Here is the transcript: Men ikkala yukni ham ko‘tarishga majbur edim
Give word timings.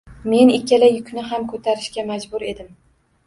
Men 0.31 0.51
ikkala 0.53 0.87
yukni 0.93 1.25
ham 1.33 1.45
ko‘tarishga 1.53 2.05
majbur 2.09 2.47
edim 2.53 2.73